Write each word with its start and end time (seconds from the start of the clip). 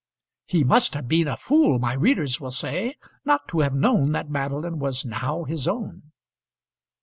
"He 0.47 0.63
must 0.63 0.95
have 0.95 1.07
been 1.07 1.27
a 1.27 1.37
fool," 1.37 1.77
my 1.77 1.93
readers 1.93 2.41
will 2.41 2.49
say, 2.49 2.95
"not 3.23 3.47
to 3.49 3.59
have 3.59 3.75
known 3.75 4.13
that 4.13 4.31
Madeline 4.31 4.79
was 4.79 5.05
now 5.05 5.43
his 5.43 5.67
own." 5.67 6.11